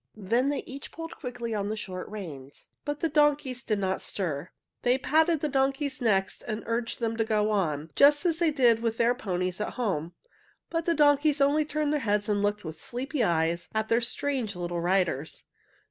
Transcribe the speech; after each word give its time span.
Then 0.17 0.49
they 0.49 0.63
each 0.63 0.91
pulled 0.91 1.15
quickly 1.15 1.53
on 1.53 1.69
the 1.69 1.75
short 1.77 2.07
reins, 2.09 2.69
but 2.85 3.01
the 3.01 3.07
donkeys 3.07 3.61
did 3.63 3.77
not 3.77 4.01
stir. 4.01 4.49
They 4.81 4.97
patted 4.97 5.41
the 5.41 5.47
donkeys' 5.47 6.01
necks 6.01 6.41
and 6.41 6.63
urged 6.65 6.99
them 6.99 7.17
to 7.17 7.23
go 7.23 7.51
on, 7.51 7.91
just 7.95 8.25
as 8.25 8.39
they 8.39 8.49
did 8.49 8.79
with 8.79 8.97
their 8.97 9.13
ponies 9.13 9.61
at 9.61 9.73
home, 9.75 10.13
but 10.71 10.85
the 10.87 10.95
donkeys 10.95 11.39
only 11.39 11.65
turned 11.65 11.93
their 11.93 11.99
heads 11.99 12.27
and 12.27 12.41
looked 12.41 12.63
with 12.63 12.81
sleepy 12.81 13.23
eyes 13.23 13.69
at 13.75 13.89
their 13.89 14.01
strange 14.01 14.55
little 14.55 14.81
riders. 14.81 15.43